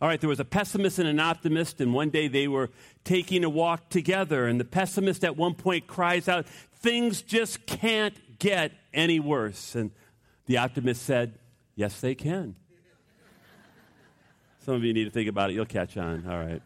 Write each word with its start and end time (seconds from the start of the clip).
All 0.00 0.08
right, 0.08 0.18
there 0.18 0.30
was 0.30 0.40
a 0.40 0.46
pessimist 0.46 0.98
and 0.98 1.06
an 1.06 1.20
optimist, 1.20 1.80
and 1.80 1.92
one 1.92 2.08
day 2.08 2.26
they 2.26 2.48
were 2.48 2.70
taking 3.04 3.44
a 3.44 3.50
walk 3.50 3.90
together, 3.90 4.46
and 4.46 4.58
the 4.58 4.64
pessimist 4.64 5.24
at 5.24 5.36
one 5.36 5.54
point 5.54 5.86
cries 5.86 6.26
out, 6.26 6.46
Things 6.76 7.20
just 7.20 7.66
can't 7.66 8.14
get 8.38 8.72
any 8.94 9.20
worse. 9.20 9.74
And 9.74 9.90
the 10.46 10.56
optimist 10.56 11.02
said, 11.02 11.34
Yes, 11.76 12.00
they 12.00 12.14
can. 12.14 12.56
Some 14.64 14.74
of 14.74 14.84
you 14.84 14.94
need 14.94 15.04
to 15.04 15.10
think 15.10 15.28
about 15.28 15.50
it. 15.50 15.54
You'll 15.54 15.66
catch 15.66 15.96
on. 15.98 16.26
All 16.26 16.38
right. 16.38 16.62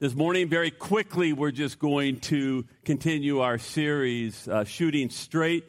This 0.00 0.14
morning, 0.16 0.48
very 0.48 0.72
quickly, 0.72 1.32
we're 1.32 1.52
just 1.52 1.78
going 1.78 2.18
to 2.20 2.64
continue 2.84 3.38
our 3.38 3.58
series, 3.58 4.48
uh, 4.48 4.64
Shooting 4.64 5.10
Straight, 5.10 5.68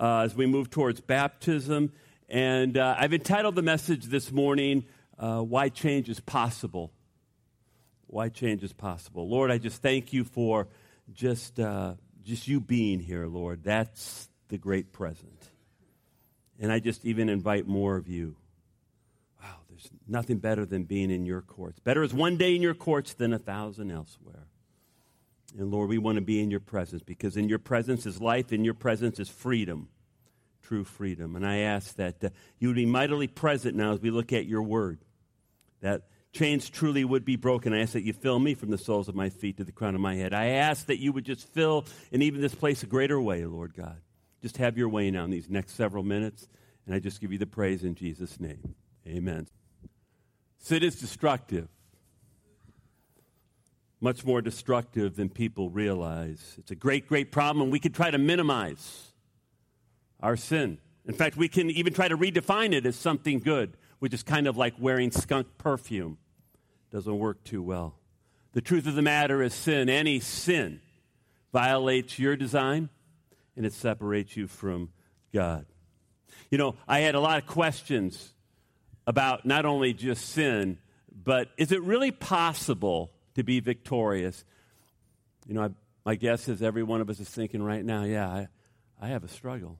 uh, 0.00 0.20
as 0.20 0.34
we 0.34 0.46
move 0.46 0.70
towards 0.70 1.02
baptism. 1.02 1.92
And 2.30 2.78
uh, 2.78 2.96
I've 2.98 3.12
entitled 3.12 3.54
the 3.54 3.62
message 3.62 4.06
this 4.06 4.32
morning, 4.32 4.86
uh, 5.18 5.40
Why 5.40 5.68
Change 5.68 6.08
is 6.08 6.20
Possible. 6.20 6.92
Why 8.06 8.28
Change 8.28 8.62
is 8.62 8.72
Possible. 8.72 9.28
Lord, 9.28 9.50
I 9.50 9.58
just 9.58 9.82
thank 9.82 10.12
you 10.12 10.24
for 10.24 10.68
just, 11.12 11.58
uh, 11.58 11.94
just 12.24 12.48
you 12.48 12.60
being 12.60 13.00
here, 13.00 13.26
Lord. 13.26 13.64
That's 13.64 14.28
the 14.48 14.58
great 14.58 14.92
present. 14.92 15.50
And 16.60 16.72
I 16.72 16.78
just 16.78 17.04
even 17.04 17.28
invite 17.28 17.66
more 17.66 17.96
of 17.96 18.08
you. 18.08 18.36
Wow, 19.42 19.56
there's 19.68 19.90
nothing 20.06 20.38
better 20.38 20.64
than 20.64 20.84
being 20.84 21.10
in 21.10 21.26
your 21.26 21.42
courts. 21.42 21.80
Better 21.80 22.02
is 22.02 22.14
one 22.14 22.36
day 22.36 22.54
in 22.54 22.62
your 22.62 22.74
courts 22.74 23.14
than 23.14 23.32
a 23.32 23.38
thousand 23.38 23.90
elsewhere. 23.90 24.46
And 25.58 25.70
Lord, 25.70 25.88
we 25.88 25.98
want 25.98 26.16
to 26.16 26.22
be 26.22 26.42
in 26.42 26.50
your 26.50 26.60
presence 26.60 27.02
because 27.02 27.36
in 27.36 27.48
your 27.48 27.60
presence 27.60 28.06
is 28.06 28.20
life, 28.20 28.52
in 28.52 28.64
your 28.64 28.74
presence 28.74 29.20
is 29.20 29.28
freedom, 29.28 29.88
true 30.62 30.84
freedom. 30.84 31.36
And 31.36 31.46
I 31.46 31.58
ask 31.58 31.94
that 31.96 32.24
uh, 32.24 32.30
you 32.58 32.68
would 32.68 32.76
be 32.76 32.86
mightily 32.86 33.28
present 33.28 33.76
now 33.76 33.92
as 33.92 34.00
we 34.00 34.10
look 34.10 34.32
at 34.32 34.46
your 34.46 34.62
word, 34.62 35.03
that 35.84 36.00
chains 36.32 36.70
truly 36.70 37.04
would 37.04 37.26
be 37.26 37.36
broken. 37.36 37.74
I 37.74 37.82
ask 37.82 37.92
that 37.92 38.04
you 38.04 38.14
fill 38.14 38.38
me 38.38 38.54
from 38.54 38.70
the 38.70 38.78
soles 38.78 39.06
of 39.06 39.14
my 39.14 39.28
feet 39.28 39.58
to 39.58 39.64
the 39.64 39.70
crown 39.70 39.94
of 39.94 40.00
my 40.00 40.14
head. 40.14 40.32
I 40.32 40.46
ask 40.46 40.86
that 40.86 40.98
you 40.98 41.12
would 41.12 41.26
just 41.26 41.46
fill 41.46 41.84
in 42.10 42.22
even 42.22 42.40
this 42.40 42.54
place 42.54 42.82
a 42.82 42.86
greater 42.86 43.20
way, 43.20 43.44
Lord 43.44 43.74
God. 43.74 43.98
Just 44.40 44.56
have 44.56 44.78
your 44.78 44.88
way 44.88 45.10
now 45.10 45.24
in 45.24 45.30
these 45.30 45.50
next 45.50 45.74
several 45.74 46.02
minutes. 46.02 46.48
And 46.86 46.94
I 46.94 47.00
just 47.00 47.20
give 47.20 47.32
you 47.32 47.38
the 47.38 47.46
praise 47.46 47.84
in 47.84 47.94
Jesus' 47.94 48.40
name. 48.40 48.74
Amen. 49.06 49.46
Sin 50.58 50.82
is 50.82 50.96
destructive, 50.96 51.68
much 54.00 54.24
more 54.24 54.40
destructive 54.40 55.16
than 55.16 55.28
people 55.28 55.68
realize. 55.68 56.54
It's 56.56 56.70
a 56.70 56.74
great, 56.74 57.06
great 57.06 57.30
problem, 57.30 57.64
and 57.64 57.70
we 57.70 57.78
can 57.78 57.92
try 57.92 58.10
to 58.10 58.16
minimize 58.16 59.12
our 60.20 60.38
sin. 60.38 60.78
In 61.06 61.12
fact, 61.12 61.36
we 61.36 61.48
can 61.48 61.70
even 61.70 61.92
try 61.92 62.08
to 62.08 62.16
redefine 62.16 62.72
it 62.72 62.86
as 62.86 62.96
something 62.96 63.38
good, 63.38 63.76
which 64.04 64.12
is 64.12 64.22
kind 64.22 64.46
of 64.46 64.54
like 64.58 64.74
wearing 64.78 65.10
skunk 65.10 65.46
perfume. 65.56 66.18
Doesn't 66.92 67.18
work 67.18 67.42
too 67.42 67.62
well. 67.62 67.94
The 68.52 68.60
truth 68.60 68.86
of 68.86 68.96
the 68.96 69.00
matter 69.00 69.42
is 69.42 69.54
sin, 69.54 69.88
any 69.88 70.20
sin, 70.20 70.82
violates 71.54 72.18
your 72.18 72.36
design 72.36 72.90
and 73.56 73.64
it 73.64 73.72
separates 73.72 74.36
you 74.36 74.46
from 74.46 74.90
God. 75.32 75.64
You 76.50 76.58
know, 76.58 76.76
I 76.86 76.98
had 76.98 77.14
a 77.14 77.20
lot 77.20 77.38
of 77.38 77.46
questions 77.46 78.34
about 79.06 79.46
not 79.46 79.64
only 79.64 79.94
just 79.94 80.28
sin, 80.28 80.76
but 81.10 81.48
is 81.56 81.72
it 81.72 81.82
really 81.82 82.10
possible 82.10 83.10
to 83.36 83.42
be 83.42 83.60
victorious? 83.60 84.44
You 85.46 85.54
know, 85.54 85.62
I, 85.62 85.70
my 86.04 86.14
guess 86.16 86.46
is 86.50 86.62
every 86.62 86.82
one 86.82 87.00
of 87.00 87.08
us 87.08 87.20
is 87.20 87.30
thinking 87.30 87.62
right 87.62 87.82
now, 87.82 88.04
yeah, 88.04 88.28
I, 88.28 88.48
I 89.00 89.06
have 89.08 89.24
a 89.24 89.28
struggle. 89.28 89.78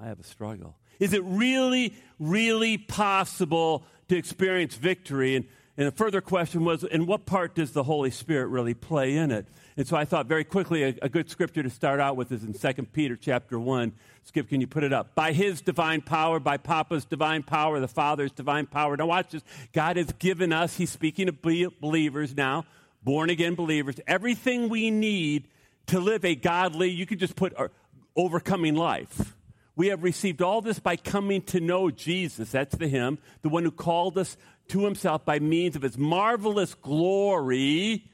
I 0.00 0.06
have 0.06 0.20
a 0.20 0.24
struggle. 0.24 0.76
Is 0.98 1.12
it 1.12 1.22
really, 1.24 1.94
really 2.18 2.78
possible 2.78 3.84
to 4.08 4.16
experience 4.16 4.74
victory? 4.74 5.36
And, 5.36 5.46
and 5.76 5.88
a 5.88 5.92
further 5.92 6.20
question 6.20 6.64
was, 6.64 6.84
in 6.84 7.06
what 7.06 7.26
part 7.26 7.54
does 7.54 7.72
the 7.72 7.82
Holy 7.82 8.10
Spirit 8.10 8.46
really 8.48 8.74
play 8.74 9.16
in 9.16 9.30
it? 9.30 9.46
And 9.76 9.86
so 9.86 9.96
I 9.96 10.04
thought 10.04 10.26
very 10.26 10.44
quickly 10.44 10.84
a, 10.84 10.94
a, 11.02 11.08
good 11.08 11.28
scripture 11.28 11.62
to 11.62 11.70
start 11.70 11.98
out 11.98 12.16
with 12.16 12.30
is 12.30 12.44
in 12.44 12.52
2 12.52 12.82
Peter 12.92 13.16
chapter 13.16 13.58
1. 13.58 13.92
Skip, 14.22 14.48
can 14.48 14.60
you 14.60 14.68
put 14.68 14.84
it 14.84 14.92
up? 14.92 15.16
By 15.16 15.32
his 15.32 15.60
divine 15.60 16.00
power, 16.00 16.38
by 16.38 16.58
Papa's 16.58 17.04
divine 17.04 17.42
power, 17.42 17.80
the 17.80 17.88
Father's 17.88 18.30
divine 18.30 18.66
power. 18.66 18.96
Now 18.96 19.06
watch 19.06 19.30
this. 19.30 19.42
God 19.72 19.96
has 19.96 20.12
given 20.12 20.52
us, 20.52 20.76
he's 20.76 20.90
speaking 20.90 21.28
of 21.28 21.42
believers 21.42 22.36
now, 22.36 22.66
born 23.02 23.30
again 23.30 23.56
believers, 23.56 23.96
everything 24.06 24.68
we 24.68 24.90
need 24.90 25.48
to 25.86 26.00
live 26.00 26.24
a 26.24 26.34
godly, 26.34 26.90
you 26.90 27.04
could 27.04 27.18
just 27.18 27.36
put 27.36 27.52
uh, 27.58 27.68
overcoming 28.16 28.74
life. 28.74 29.33
We 29.76 29.88
have 29.88 30.04
received 30.04 30.40
all 30.40 30.60
this 30.60 30.78
by 30.78 30.96
coming 30.96 31.42
to 31.42 31.60
know 31.60 31.90
Jesus. 31.90 32.52
That's 32.52 32.76
the 32.76 32.86
Him, 32.86 33.18
the 33.42 33.48
one 33.48 33.64
who 33.64 33.72
called 33.72 34.16
us 34.18 34.36
to 34.68 34.84
himself 34.84 35.24
by 35.24 35.38
means 35.38 35.76
of 35.76 35.82
his 35.82 35.98
marvelous 35.98 36.74
glory 36.74 38.10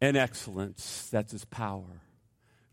and 0.00 0.16
excellence. 0.16 1.08
That's 1.10 1.32
his 1.32 1.44
power. 1.44 2.02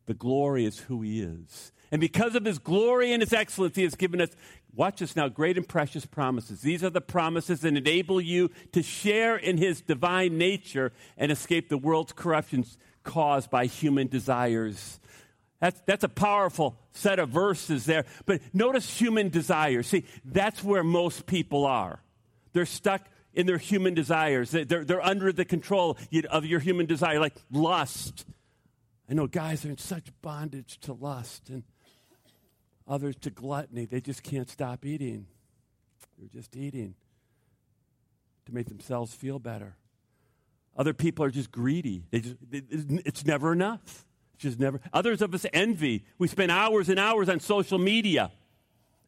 The 0.06 0.14
glory 0.14 0.66
is 0.66 0.80
who 0.80 1.02
he 1.02 1.22
is. 1.22 1.72
And 1.92 2.02
because 2.02 2.36
of 2.36 2.46
his 2.46 2.60
glory 2.60 3.14
and 3.14 3.22
his 3.22 3.34
excellence, 3.34 3.76
he 3.76 3.84
has 3.84 3.96
given 3.96 4.20
us, 4.20 4.30
watch 4.74 5.00
this 5.00 5.16
now, 5.16 5.30
great 5.30 5.58
and 5.58 5.68
precious 5.68 6.06
promises. 6.06 6.62
These 6.62 6.84
are 6.84 6.90
the 6.90 7.02
promises 7.02 7.62
that 7.62 7.76
enable 7.76 8.20
you 8.20 8.50
to 8.74 8.84
share 8.84 9.38
in 9.38 9.58
his 9.58 9.82
divine 9.82 10.38
nature 10.38 10.92
and 11.18 11.32
escape 11.32 11.70
the 11.70 11.78
world's 11.78 12.14
corruptions 12.14 12.78
caused 13.04 13.50
by 13.50 13.66
human 13.66 14.08
desires. 14.08 15.00
That's, 15.60 15.82
that's 15.86 16.04
a 16.04 16.10
powerful 16.10 16.78
set 16.92 17.20
of 17.20 17.30
verses 17.30 17.86
there. 17.86 18.06
But 18.26 18.42
notice 18.54 19.00
human 19.00 19.30
desires. 19.30 19.88
See, 19.88 20.06
that's 20.24 20.64
where 20.64 20.84
most 20.84 21.26
people 21.26 21.66
are. 21.66 22.02
They're 22.54 22.66
stuck 22.66 23.08
in 23.34 23.46
their 23.48 23.58
human 23.58 23.94
desires. 23.94 24.52
They're, 24.52 24.84
they're 24.84 25.06
under 25.06 25.32
the 25.32 25.46
control 25.46 25.98
of 26.30 26.46
your 26.46 26.60
human 26.60 26.86
desire, 26.86 27.20
like 27.20 27.36
lust. 27.52 28.26
I 29.10 29.14
know 29.14 29.28
guys 29.28 29.66
are 29.66 29.70
in 29.70 29.78
such 29.78 30.10
bondage 30.22 30.80
to 30.82 30.94
lust 30.94 31.50
and 31.50 31.64
others 32.88 33.16
to 33.18 33.30
gluttony. 33.30 33.86
They 33.86 34.02
just 34.02 34.24
can't 34.24 34.50
stop 34.50 34.86
eating. 34.86 35.28
They're 36.18 36.30
just 36.42 36.56
eating 36.56 36.96
to 38.46 38.54
make 38.54 38.68
themselves 38.68 39.14
feel 39.14 39.40
better. 39.40 39.76
Other 40.76 40.94
people 40.94 41.26
are 41.26 41.32
just 41.32 41.52
greedy. 41.52 42.06
They 42.12 42.22
just, 42.22 42.36
it's 42.52 43.26
never 43.26 43.52
enough. 43.52 44.07
Just 44.38 44.60
never. 44.60 44.80
Others 44.94 45.22
of 45.22 45.34
us 45.34 45.46
envy. 45.54 46.06
We 46.18 46.28
spend 46.28 46.52
hours 46.52 46.90
and 46.90 47.00
hours 47.00 47.30
on 47.30 47.40
social 47.40 47.78
media 47.78 48.32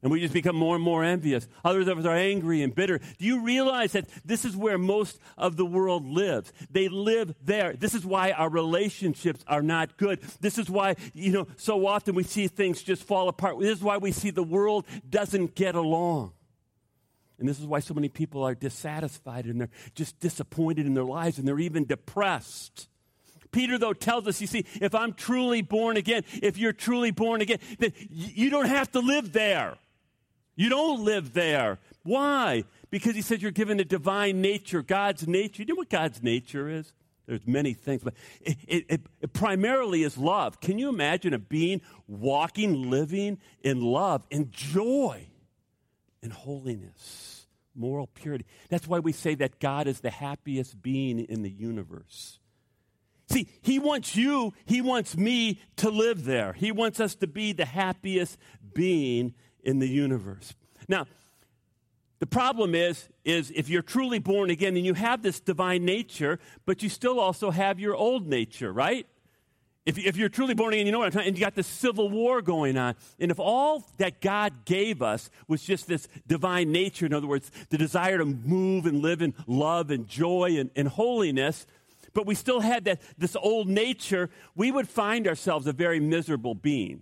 and 0.01 0.11
we 0.11 0.21
just 0.21 0.33
become 0.33 0.55
more 0.55 0.75
and 0.75 0.83
more 0.83 1.03
envious. 1.03 1.47
Others 1.65 1.87
of 1.89 1.99
us 1.99 2.05
are 2.05 2.15
angry 2.15 2.63
and 2.63 2.73
bitter. 2.73 2.99
Do 2.99 3.25
you 3.25 3.43
realize 3.43 3.91
that 3.93 4.07
this 4.23 4.45
is 4.45 4.55
where 4.55 4.77
most 4.77 5.19
of 5.37 5.57
the 5.57 5.65
world 5.65 6.05
lives? 6.05 6.53
They 6.71 6.87
live 6.87 7.35
there. 7.43 7.73
This 7.73 7.93
is 7.93 8.05
why 8.05 8.31
our 8.31 8.49
relationships 8.49 9.43
are 9.45 9.61
not 9.61 9.97
good. 9.97 10.21
This 10.39 10.57
is 10.57 10.69
why, 10.69 10.95
you 11.13 11.31
know, 11.31 11.47
so 11.57 11.85
often 11.85 12.15
we 12.15 12.23
see 12.23 12.47
things 12.47 12.81
just 12.81 13.03
fall 13.03 13.27
apart. 13.27 13.59
This 13.59 13.77
is 13.77 13.83
why 13.83 13.97
we 13.97 14.13
see 14.13 14.29
the 14.29 14.43
world 14.43 14.85
doesn't 15.09 15.55
get 15.55 15.75
along. 15.75 16.31
And 17.37 17.47
this 17.47 17.59
is 17.59 17.65
why 17.65 17.79
so 17.79 17.93
many 17.93 18.09
people 18.09 18.43
are 18.43 18.55
dissatisfied 18.55 19.45
and 19.45 19.61
they're 19.61 19.69
just 19.95 20.19
disappointed 20.19 20.85
in 20.85 20.93
their 20.93 21.05
lives 21.05 21.39
and 21.39 21.47
they're 21.47 21.59
even 21.59 21.85
depressed. 21.85 22.88
Peter, 23.51 23.77
though, 23.77 23.93
tells 23.93 24.27
us, 24.27 24.41
you 24.41 24.47
see, 24.47 24.65
if 24.81 24.93
I'm 24.93 25.13
truly 25.13 25.61
born 25.61 25.97
again, 25.97 26.23
if 26.41 26.57
you're 26.57 26.73
truly 26.73 27.11
born 27.11 27.41
again, 27.41 27.59
then 27.79 27.93
you 28.09 28.49
don't 28.49 28.67
have 28.67 28.91
to 28.91 28.99
live 28.99 29.33
there. 29.33 29.77
You 30.55 30.69
don't 30.69 31.03
live 31.03 31.33
there. 31.33 31.79
Why? 32.03 32.65
Because 32.89 33.15
he 33.15 33.21
said 33.21 33.41
you're 33.41 33.51
given 33.51 33.79
a 33.79 33.85
divine 33.85 34.41
nature, 34.41 34.81
God's 34.81 35.27
nature. 35.27 35.63
You 35.63 35.67
know 35.67 35.75
what 35.75 35.89
God's 35.89 36.21
nature 36.21 36.69
is? 36.69 36.91
There's 37.29 37.45
many 37.45 37.73
things, 37.73 38.01
but 38.03 38.15
it, 38.41 38.57
it, 38.67 39.01
it, 39.21 39.33
primarily 39.33 40.01
is 40.01 40.17
love. 40.17 40.59
Can 40.59 40.79
you 40.79 40.89
imagine 40.89 41.35
a 41.35 41.37
being 41.37 41.79
walking, 42.07 42.89
living 42.89 43.37
in 43.61 43.81
love, 43.81 44.25
in 44.31 44.49
joy, 44.49 45.27
in 46.23 46.31
holiness, 46.31 47.45
moral 47.75 48.07
purity? 48.07 48.45
That's 48.69 48.87
why 48.87 48.97
we 48.97 49.11
say 49.11 49.35
that 49.35 49.59
God 49.59 49.85
is 49.85 49.99
the 49.99 50.09
happiest 50.09 50.81
being 50.81 51.19
in 51.19 51.43
the 51.43 51.51
universe. 51.51 52.39
See, 53.29 53.47
He 53.61 53.79
wants 53.79 54.15
you, 54.15 54.53
He 54.65 54.81
wants 54.81 55.15
me 55.15 55.61
to 55.77 55.89
live 55.89 56.25
there. 56.25 56.53
He 56.53 56.71
wants 56.71 56.99
us 56.99 57.15
to 57.15 57.27
be 57.27 57.53
the 57.53 57.65
happiest 57.65 58.37
being 58.73 59.33
in 59.63 59.79
the 59.79 59.87
universe. 59.87 60.53
Now, 60.87 61.05
the 62.19 62.27
problem 62.27 62.75
is, 62.75 63.07
is 63.23 63.51
if 63.55 63.69
you're 63.69 63.81
truly 63.81 64.19
born 64.19 64.49
again 64.49 64.75
and 64.75 64.85
you 64.85 64.93
have 64.93 65.21
this 65.21 65.39
divine 65.39 65.85
nature, 65.85 66.39
but 66.65 66.83
you 66.83 66.89
still 66.89 67.19
also 67.19 67.49
have 67.49 67.79
your 67.79 67.95
old 67.95 68.27
nature, 68.27 68.73
right? 68.73 69.07
If, 69.85 69.97
if 69.97 70.17
you're 70.17 70.29
truly 70.29 70.53
born 70.53 70.73
again, 70.73 70.85
you 70.85 70.91
know 70.91 70.99
what 70.99 71.05
I'm 71.05 71.11
talking, 71.13 71.29
and 71.29 71.37
you 71.37 71.43
got 71.43 71.55
this 71.55 71.65
civil 71.65 72.09
war 72.09 72.41
going 72.41 72.77
on, 72.77 72.95
and 73.19 73.31
if 73.31 73.39
all 73.39 73.87
that 73.97 74.19
God 74.19 74.65
gave 74.65 75.01
us 75.01 75.29
was 75.47 75.63
just 75.63 75.87
this 75.87 76.07
divine 76.27 76.71
nature, 76.71 77.05
in 77.05 77.13
other 77.13 77.25
words, 77.25 77.49
the 77.69 77.77
desire 77.77 78.17
to 78.17 78.25
move 78.25 78.85
and 78.85 79.01
live 79.01 79.21
in 79.21 79.33
love 79.47 79.89
and 79.89 80.05
joy 80.05 80.57
and, 80.59 80.69
and 80.75 80.89
holiness, 80.89 81.65
but 82.19 82.25
we 82.25 82.35
still 82.35 82.59
had 82.59 82.83
that 82.83 82.99
this 83.17 83.37
old 83.37 83.69
nature, 83.69 84.29
we 84.53 84.71
would 84.71 84.89
find 84.89 85.25
ourselves 85.25 85.67
a 85.67 85.71
very 85.71 86.01
miserable 86.01 86.53
being 86.53 87.01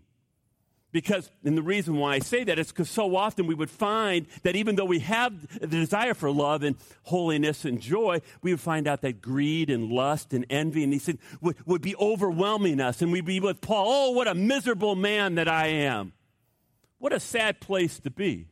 Because, 0.91 1.31
and 1.43 1.57
the 1.57 1.63
reason 1.63 1.95
why 1.95 2.13
I 2.13 2.19
say 2.19 2.43
that 2.43 2.59
is 2.59 2.67
because 2.67 2.87
so 2.87 3.15
often 3.15 3.47
we 3.47 3.55
would 3.55 3.71
find 3.71 4.27
that 4.43 4.55
even 4.55 4.75
though 4.75 4.85
we 4.85 4.99
have 4.99 5.59
the 5.59 5.65
desire 5.65 6.13
for 6.13 6.29
love 6.29 6.61
and 6.61 6.75
holiness 7.01 7.65
and 7.65 7.81
joy, 7.81 8.21
we 8.43 8.51
would 8.53 8.59
find 8.59 8.87
out 8.87 9.01
that 9.01 9.23
greed 9.23 9.71
and 9.71 9.89
lust 9.89 10.33
and 10.33 10.45
envy 10.51 10.83
and 10.83 10.93
these 10.93 11.05
things 11.05 11.19
would, 11.41 11.55
would 11.65 11.81
be 11.81 11.95
overwhelming 11.95 12.79
us. 12.79 13.01
And 13.01 13.11
we'd 13.11 13.25
be 13.25 13.39
with 13.39 13.59
Paul, 13.59 13.85
oh, 13.87 14.11
what 14.11 14.27
a 14.27 14.35
miserable 14.35 14.95
man 14.95 15.33
that 15.33 15.47
I 15.47 15.65
am. 15.65 16.13
What 16.99 17.11
a 17.11 17.19
sad 17.19 17.59
place 17.59 17.99
to 18.01 18.11
be. 18.11 18.49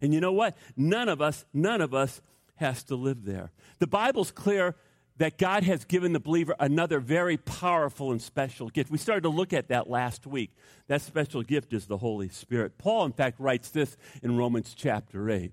And 0.00 0.14
you 0.14 0.20
know 0.20 0.32
what? 0.32 0.56
None 0.76 1.08
of 1.08 1.20
us, 1.20 1.44
none 1.52 1.80
of 1.80 1.92
us 1.92 2.22
has 2.54 2.84
to 2.84 2.94
live 2.94 3.24
there. 3.24 3.50
The 3.80 3.88
Bible's 3.88 4.30
clear 4.30 4.76
that 5.18 5.36
God 5.36 5.64
has 5.64 5.84
given 5.84 6.12
the 6.12 6.20
believer 6.20 6.54
another 6.58 7.00
very 7.00 7.36
powerful 7.36 8.12
and 8.12 8.22
special 8.22 8.68
gift. 8.68 8.90
We 8.90 8.98
started 8.98 9.22
to 9.22 9.28
look 9.28 9.52
at 9.52 9.68
that 9.68 9.90
last 9.90 10.26
week. 10.26 10.50
That 10.86 11.02
special 11.02 11.42
gift 11.42 11.72
is 11.72 11.86
the 11.86 11.98
Holy 11.98 12.28
Spirit. 12.28 12.78
Paul, 12.78 13.04
in 13.04 13.12
fact, 13.12 13.38
writes 13.40 13.70
this 13.70 13.96
in 14.22 14.36
Romans 14.36 14.74
chapter 14.76 15.28
8. 15.28 15.52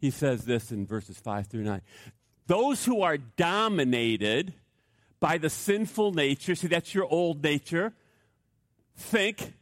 He 0.00 0.10
says 0.10 0.44
this 0.44 0.72
in 0.72 0.86
verses 0.86 1.18
5 1.18 1.46
through 1.46 1.64
9. 1.64 1.82
Those 2.46 2.84
who 2.84 3.02
are 3.02 3.18
dominated 3.18 4.54
by 5.20 5.36
the 5.36 5.50
sinful 5.50 6.12
nature, 6.12 6.54
see, 6.54 6.66
that's 6.66 6.94
your 6.94 7.06
old 7.06 7.42
nature, 7.42 7.92
think 8.96 9.52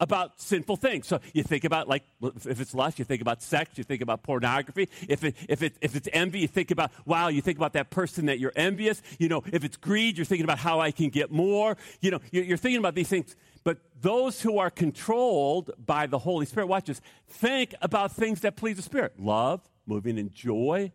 about 0.00 0.40
sinful 0.40 0.76
things. 0.76 1.06
So 1.06 1.20
you 1.32 1.42
think 1.42 1.64
about 1.64 1.88
like 1.88 2.04
if 2.20 2.60
it's 2.60 2.74
lust, 2.74 2.98
you 2.98 3.04
think 3.04 3.22
about 3.22 3.42
sex, 3.42 3.76
you 3.76 3.84
think 3.84 4.02
about 4.02 4.22
pornography. 4.22 4.88
If 5.08 5.24
it, 5.24 5.36
if 5.48 5.62
it, 5.62 5.76
if 5.80 5.96
it's 5.96 6.08
envy, 6.12 6.40
you 6.40 6.48
think 6.48 6.70
about 6.70 6.90
wow, 7.04 7.28
you 7.28 7.40
think 7.40 7.58
about 7.58 7.72
that 7.74 7.90
person 7.90 8.26
that 8.26 8.38
you're 8.38 8.52
envious. 8.56 9.02
You 9.18 9.28
know, 9.28 9.42
if 9.52 9.64
it's 9.64 9.76
greed, 9.76 10.18
you're 10.18 10.24
thinking 10.24 10.44
about 10.44 10.58
how 10.58 10.80
I 10.80 10.90
can 10.90 11.08
get 11.08 11.30
more. 11.30 11.76
You 12.00 12.12
know, 12.12 12.20
you're, 12.30 12.44
you're 12.44 12.56
thinking 12.56 12.78
about 12.78 12.94
these 12.94 13.08
things. 13.08 13.36
But 13.64 13.78
those 14.00 14.40
who 14.40 14.58
are 14.58 14.70
controlled 14.70 15.70
by 15.84 16.06
the 16.06 16.18
Holy 16.18 16.46
Spirit, 16.46 16.66
watch 16.66 16.86
this, 16.86 17.00
think 17.28 17.74
about 17.82 18.12
things 18.12 18.40
that 18.42 18.56
please 18.56 18.76
the 18.76 18.82
Spirit: 18.82 19.14
love, 19.18 19.60
moving 19.86 20.18
in 20.18 20.32
joy, 20.32 20.92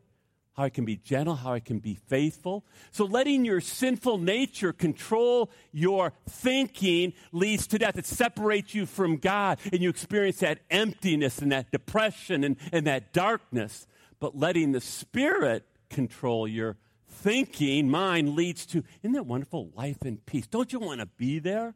how 0.54 0.64
I 0.64 0.70
can 0.70 0.86
be 0.86 0.98
gentle, 0.98 1.36
how 1.36 1.54
I 1.54 1.60
can 1.60 1.80
be 1.80 1.96
faithful. 1.96 2.66
So 2.92 3.06
letting 3.06 3.46
your 3.46 3.62
sinful 3.62 4.18
nature 4.18 4.74
control 4.74 5.50
your 5.72 6.14
thinking 6.28 7.14
leads 7.32 7.68
to 7.68 7.80
death. 7.80 7.98
It 7.98 8.06
separates 8.06 8.76
you 8.76 8.86
from 8.86 9.18
God 9.18 9.60
and 9.72 9.82
you 9.82 9.90
experience 9.90 10.40
that 10.40 10.60
emptiness 10.70 11.40
and 11.40 11.52
that 11.52 11.72
depression 11.72 12.44
and, 12.44 12.58
and 12.72 12.86
that 12.88 13.14
darkness. 13.14 13.88
But 14.20 14.38
letting 14.38 14.74
the 14.74 14.82
Spirit 14.82 15.66
control 15.90 16.48
your 16.48 16.78
thinking, 17.08 17.90
mind 17.90 18.36
leads 18.36 18.66
to, 18.68 18.84
isn't 19.04 19.14
that 19.14 19.26
wonderful? 19.26 19.70
Life 19.76 20.02
and 20.04 20.26
peace. 20.26 20.48
Don't 20.48 20.72
you 20.74 20.80
want 20.80 21.00
to 21.00 21.06
be 21.06 21.40
there? 21.40 21.76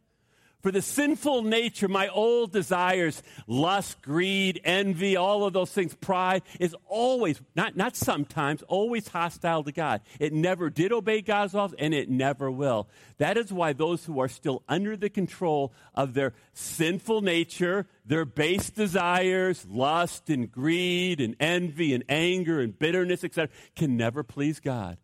For 0.66 0.72
the 0.72 0.82
sinful 0.82 1.44
nature, 1.44 1.88
my 1.88 2.08
old 2.08 2.52
desires, 2.52 3.22
lust, 3.46 4.02
greed, 4.02 4.62
envy, 4.64 5.16
all 5.16 5.44
of 5.44 5.54
those 5.54 5.70
things, 5.72 5.94
pride, 5.94 6.42
is 6.60 6.76
always, 6.88 7.40
not, 7.56 7.78
not 7.78 7.96
sometimes, 7.96 8.64
always 8.64 9.08
hostile 9.08 9.64
to 9.64 9.72
God. 9.72 10.02
It 10.20 10.34
never 10.34 10.72
did 10.72 10.92
obey 10.92 11.22
God's 11.22 11.54
laws, 11.54 11.76
and 11.78 11.94
it 11.94 12.10
never 12.10 12.50
will. 12.50 12.88
That 13.20 13.38
is 13.38 13.54
why 13.54 13.74
those 13.74 14.06
who 14.06 14.20
are 14.20 14.28
still 14.28 14.64
under 14.68 14.98
the 14.98 15.08
control 15.08 15.72
of 15.94 16.16
their 16.16 16.34
sinful 16.54 17.22
nature, 17.22 17.86
their 18.04 18.26
base 18.26 18.72
desires, 18.72 19.68
lust 19.70 20.32
and 20.32 20.52
greed 20.52 21.22
and 21.22 21.36
envy 21.40 21.94
and 21.94 22.04
anger 22.10 22.60
and 22.60 22.80
bitterness, 22.80 23.24
etc., 23.24 23.54
can 23.76 23.98
never 23.98 24.24
please 24.24 24.60
God. 24.60 24.98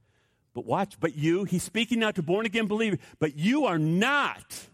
But 0.55 0.65
watch, 0.65 0.99
but 0.99 1.15
you, 1.15 1.43
he's 1.43 1.61
speaking 1.61 1.99
now 1.99 2.09
to 2.09 2.23
born 2.23 2.47
again 2.47 2.65
believers, 2.65 2.97
but 3.19 3.37
you 3.37 3.67
are 3.67 3.77
not 3.77 4.69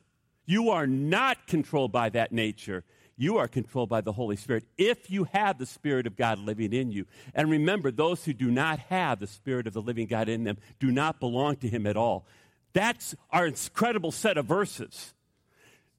you 0.47 0.71
are 0.71 0.87
not 0.87 1.45
controlled 1.45 1.91
by 1.91 2.09
that 2.09 2.31
nature. 2.31 2.83
You 3.17 3.37
are 3.37 3.47
controlled 3.47 3.89
by 3.89 4.01
the 4.01 4.13
Holy 4.13 4.35
Spirit 4.35 4.63
if 4.77 5.11
you 5.11 5.25
have 5.33 5.57
the 5.57 5.65
Spirit 5.65 6.07
of 6.07 6.15
God 6.15 6.39
living 6.39 6.71
in 6.71 6.91
you. 6.91 7.05
And 7.35 7.51
remember, 7.51 7.91
those 7.91 8.23
who 8.25 8.33
do 8.33 8.49
not 8.49 8.79
have 8.79 9.19
the 9.19 9.27
Spirit 9.27 9.67
of 9.67 9.73
the 9.73 9.81
living 9.81 10.07
God 10.07 10.29
in 10.29 10.43
them 10.43 10.57
do 10.79 10.91
not 10.91 11.19
belong 11.19 11.57
to 11.57 11.67
Him 11.67 11.85
at 11.85 11.97
all. 11.97 12.25
That's 12.73 13.15
our 13.31 13.47
incredible 13.47 14.11
set 14.11 14.37
of 14.37 14.45
verses. 14.45 15.13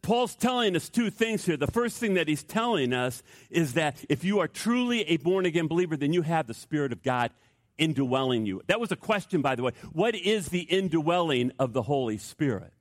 Paul's 0.00 0.36
telling 0.36 0.76
us 0.76 0.88
two 0.88 1.10
things 1.10 1.44
here. 1.44 1.56
The 1.56 1.66
first 1.66 1.98
thing 1.98 2.14
that 2.14 2.28
he's 2.28 2.44
telling 2.44 2.92
us 2.92 3.22
is 3.50 3.74
that 3.74 4.04
if 4.08 4.22
you 4.22 4.38
are 4.38 4.48
truly 4.48 5.02
a 5.02 5.16
born 5.16 5.44
again 5.44 5.66
believer, 5.66 5.96
then 5.96 6.12
you 6.12 6.22
have 6.22 6.46
the 6.46 6.54
Spirit 6.54 6.92
of 6.92 7.02
God 7.02 7.32
indwelling 7.78 8.46
you. 8.46 8.62
That 8.68 8.80
was 8.80 8.92
a 8.92 8.96
question, 8.96 9.42
by 9.42 9.56
the 9.56 9.64
way. 9.64 9.72
What 9.92 10.14
is 10.14 10.48
the 10.48 10.60
indwelling 10.60 11.52
of 11.58 11.72
the 11.72 11.82
Holy 11.82 12.16
Spirit? 12.16 12.72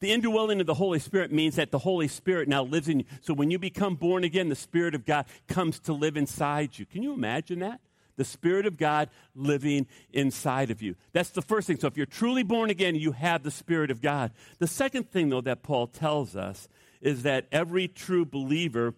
The 0.00 0.12
indwelling 0.12 0.60
of 0.60 0.66
the 0.66 0.74
Holy 0.74 0.98
Spirit 0.98 1.30
means 1.30 1.56
that 1.56 1.70
the 1.70 1.78
Holy 1.78 2.08
Spirit 2.08 2.48
now 2.48 2.62
lives 2.62 2.88
in 2.88 3.00
you. 3.00 3.06
So 3.20 3.34
when 3.34 3.50
you 3.50 3.58
become 3.58 3.96
born 3.96 4.24
again, 4.24 4.48
the 4.48 4.54
Spirit 4.54 4.94
of 4.94 5.04
God 5.04 5.26
comes 5.46 5.78
to 5.80 5.92
live 5.92 6.16
inside 6.16 6.78
you. 6.78 6.86
Can 6.86 7.02
you 7.02 7.12
imagine 7.12 7.58
that? 7.58 7.80
The 8.16 8.24
Spirit 8.24 8.64
of 8.64 8.78
God 8.78 9.10
living 9.34 9.86
inside 10.10 10.70
of 10.70 10.80
you. 10.80 10.94
That's 11.12 11.30
the 11.30 11.42
first 11.42 11.66
thing. 11.66 11.78
So 11.78 11.86
if 11.86 11.98
you're 11.98 12.06
truly 12.06 12.42
born 12.42 12.70
again, 12.70 12.94
you 12.94 13.12
have 13.12 13.42
the 13.42 13.50
Spirit 13.50 13.90
of 13.90 14.00
God. 14.00 14.32
The 14.58 14.66
second 14.66 15.10
thing, 15.10 15.28
though, 15.28 15.42
that 15.42 15.62
Paul 15.62 15.86
tells 15.86 16.34
us 16.34 16.66
is 17.02 17.22
that 17.24 17.46
every 17.52 17.86
true 17.86 18.24
believer 18.24 18.94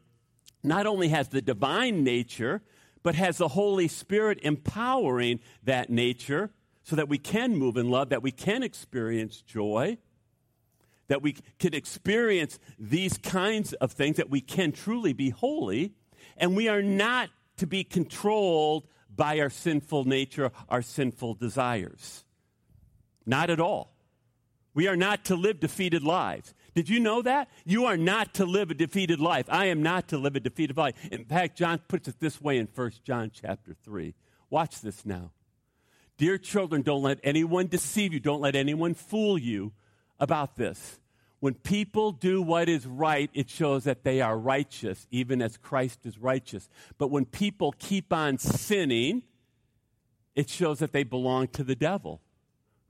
not 0.63 0.87
only 0.87 1.09
has 1.09 1.29
the 1.29 1.43
divine 1.43 2.05
nature, 2.05 2.63
but 3.03 3.17
has 3.17 3.39
the 3.39 3.49
Holy 3.49 3.89
Spirit 3.89 4.39
empowering 4.43 5.41
that 5.65 5.91
nature 5.91 6.53
so 6.85 6.95
that 6.95 7.09
we 7.09 7.19
can 7.19 7.57
move 7.57 7.77
in 7.77 7.91
love, 7.91 8.11
that 8.11 8.23
we 8.23 8.31
can 8.31 8.63
experience 8.63 9.43
joy 9.43 9.99
that 11.13 11.21
we 11.21 11.37
can 11.59 11.75
experience 11.75 12.59
these 12.79 13.19
kinds 13.19 13.75
of 13.75 13.93
things, 13.93 14.17
that 14.17 14.31
we 14.31 14.41
can 14.41 14.73
truly 14.73 15.13
be 15.13 15.29
holy, 15.29 15.93
and 16.39 16.57
we 16.57 16.69
are 16.69 16.81
not 16.81 17.29
to 17.59 17.67
be 17.67 17.85
controlled 17.85 18.87
by 19.15 19.39
our 19.39 19.51
sinful 19.51 20.05
nature, 20.05 20.51
our 20.71 20.81
sinful 20.81 21.35
desires. 21.35 22.25
Not 23.27 23.51
at 23.51 23.61
all. 23.61 23.95
We 24.73 24.89
are 24.89 24.97
not 24.97 25.27
to 25.27 25.37
live 25.37 25.61
defeated 25.61 26.03
lives. 26.03 26.55
Did 26.75 26.89
you 26.89 26.99
know 26.99 27.21
that? 27.21 27.51
You 27.67 27.85
are 27.85 27.99
not 27.99 28.33
to 28.37 28.47
live 28.47 28.71
a 28.71 28.75
defeated 28.75 29.21
life. 29.21 29.45
I 29.51 29.67
am 29.67 29.83
not 29.83 30.09
to 30.09 30.17
live 30.17 30.35
a 30.35 30.41
defeated 30.41 30.79
life. 30.79 30.95
In 31.13 31.27
fact, 31.27 31.59
John 31.59 31.79
puts 31.89 32.09
it 32.09 32.21
this 32.21 32.41
way 32.41 32.57
in 32.57 32.69
1 32.75 32.91
John 33.05 33.31
chapter 33.35 33.77
3. 33.85 34.15
Watch 34.49 34.81
this 34.81 35.05
now. 35.05 35.33
Dear 36.17 36.39
children, 36.39 36.81
don't 36.81 37.03
let 37.03 37.21
anyone 37.23 37.67
deceive 37.67 38.15
you. 38.15 38.21
Don't 38.21 38.41
let 38.41 38.57
anyone 38.57 38.95
fool 38.95 39.37
you 39.37 39.73
about 40.19 40.57
this. 40.57 41.01
When 41.43 41.55
people 41.55 42.13
do 42.13 42.41
what 42.41 42.69
is 42.69 42.87
right, 42.87 43.29
it 43.35 43.51
shows 43.51 43.83
that 43.83 44.05
they 44.05 44.21
are 44.21 44.39
righteous, 44.39 45.09
even 45.11 45.43
as 45.43 45.57
Christ 45.57 46.07
is 46.07 46.17
righteous. 46.17 46.69
But 46.99 47.09
when 47.09 47.25
people 47.25 47.75
keep 47.81 48.13
on 48.13 48.39
sinning, 48.39 49.25
it 50.37 50.49
shows 50.49 50.79
that 50.79 50.93
they 50.93 51.03
belong 51.03 51.49
to 51.49 51.65
the 51.65 51.75
devil, 51.75 52.21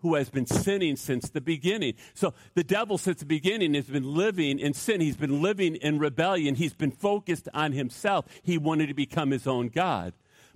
who 0.00 0.16
has 0.16 0.28
been 0.28 0.44
sinning 0.44 0.96
since 0.96 1.30
the 1.30 1.40
beginning. 1.40 1.94
So 2.12 2.34
the 2.52 2.62
devil, 2.62 2.98
since 2.98 3.20
the 3.20 3.24
beginning, 3.24 3.72
has 3.72 3.86
been 3.86 4.14
living 4.14 4.58
in 4.58 4.74
sin. 4.74 5.00
He's 5.00 5.16
been 5.16 5.40
living 5.40 5.76
in 5.76 5.98
rebellion. 5.98 6.54
He's 6.54 6.74
been 6.74 6.90
focused 6.90 7.48
on 7.54 7.72
himself. 7.72 8.26
He 8.42 8.58
wanted 8.58 8.88
to 8.88 8.94
become 8.94 9.30
his 9.30 9.46
own 9.46 9.68
God. 9.68 10.12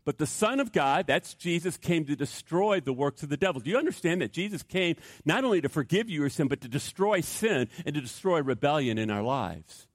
But 0.07 0.19
the 0.19 0.27
Son 0.27 0.61
of 0.61 0.71
God, 0.71 1.09
that's 1.09 1.35
Jesus, 1.35 1.77
came 1.77 2.05
to 2.05 2.15
destroy 2.15 2.79
the 2.79 2.93
works 2.93 3.25
of 3.25 3.29
the 3.29 3.37
devil. 3.37 3.61
Do 3.61 3.71
you 3.71 3.77
understand 3.77 4.23
that 4.23 4.33
Jesus 4.33 4.63
came 4.63 4.95
not 5.25 5.45
only 5.45 5.61
to 5.61 5.69
forgive 5.69 6.09
you 6.09 6.21
your 6.21 6.31
sin, 6.31 6.47
but 6.47 6.61
to 6.61 6.69
destroy 6.69 7.21
sin 7.21 7.69
and 7.85 7.93
to 7.93 8.01
destroy 8.01 8.41
rebellion 8.41 8.99
in 8.99 9.11
our 9.11 9.23
lives? 9.23 9.89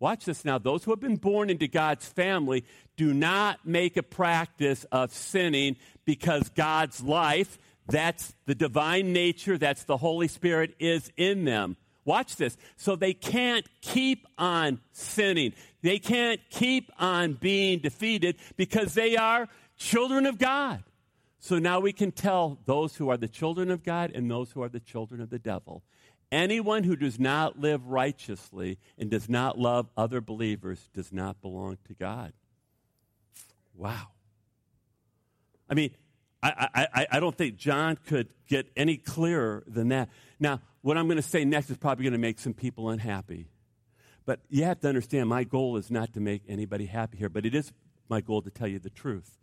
Watch 0.00 0.24
this 0.24 0.46
now. 0.46 0.56
Those 0.56 0.84
who 0.84 0.90
have 0.90 1.00
been 1.00 1.16
born 1.16 1.50
into 1.50 1.68
God's 1.68 2.06
family 2.06 2.64
do 2.96 3.12
not 3.12 3.64
make 3.66 3.98
a 3.98 4.02
practice 4.02 4.84
of 4.90 5.12
sinning 5.12 5.76
because 6.06 6.48
God's 6.48 7.02
life, 7.02 7.58
that's 7.86 8.34
the 8.46 8.54
divine 8.54 9.12
nature, 9.12 9.58
that's 9.58 9.84
the 9.84 9.98
Holy 9.98 10.28
Spirit, 10.28 10.74
is 10.80 11.12
in 11.18 11.44
them. 11.44 11.76
Watch 12.06 12.36
this. 12.36 12.56
So 12.76 12.96
they 12.96 13.12
can't 13.14 13.66
keep 13.82 14.26
on 14.38 14.80
sinning. 14.92 15.52
They 15.82 15.98
can't 15.98 16.40
keep 16.50 16.90
on 16.98 17.34
being 17.34 17.80
defeated 17.80 18.36
because 18.56 18.94
they 18.94 19.16
are 19.16 19.48
children 19.76 20.26
of 20.26 20.38
God. 20.38 20.82
So 21.40 21.58
now 21.58 21.80
we 21.80 21.92
can 21.92 22.12
tell 22.12 22.58
those 22.66 22.96
who 22.96 23.08
are 23.10 23.16
the 23.16 23.28
children 23.28 23.70
of 23.70 23.82
God 23.82 24.12
and 24.14 24.30
those 24.30 24.52
who 24.52 24.62
are 24.62 24.68
the 24.68 24.80
children 24.80 25.20
of 25.20 25.28
the 25.28 25.40
devil. 25.40 25.82
Anyone 26.30 26.84
who 26.84 26.94
does 26.94 27.18
not 27.18 27.58
live 27.58 27.84
righteously 27.88 28.78
and 28.96 29.10
does 29.10 29.28
not 29.28 29.58
love 29.58 29.88
other 29.96 30.20
believers 30.20 30.88
does 30.94 31.12
not 31.12 31.42
belong 31.42 31.78
to 31.88 31.94
God. 31.94 32.32
Wow. 33.74 34.08
I 35.68 35.74
mean, 35.74 35.90
I, 36.42 36.86
I, 36.94 37.06
I 37.12 37.20
don't 37.20 37.36
think 37.36 37.56
John 37.56 37.98
could 38.06 38.28
get 38.48 38.66
any 38.76 38.96
clearer 38.96 39.62
than 39.66 39.88
that. 39.88 40.10
Now, 40.40 40.60
what 40.80 40.96
I'm 40.96 41.06
going 41.06 41.16
to 41.16 41.22
say 41.22 41.44
next 41.44 41.70
is 41.70 41.76
probably 41.76 42.04
going 42.04 42.12
to 42.12 42.18
make 42.18 42.38
some 42.38 42.54
people 42.54 42.88
unhappy. 42.88 43.46
But 44.24 44.40
you 44.48 44.64
have 44.64 44.80
to 44.80 44.88
understand, 44.88 45.28
my 45.28 45.44
goal 45.44 45.76
is 45.76 45.90
not 45.90 46.12
to 46.14 46.20
make 46.20 46.42
anybody 46.48 46.86
happy 46.86 47.18
here, 47.18 47.28
but 47.28 47.44
it 47.44 47.54
is 47.54 47.72
my 48.08 48.20
goal 48.20 48.42
to 48.42 48.50
tell 48.50 48.68
you 48.68 48.78
the 48.78 48.90
truth. 48.90 49.38